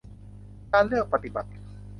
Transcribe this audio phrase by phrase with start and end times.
[0.71, 1.49] การเลือกปฏิบัติ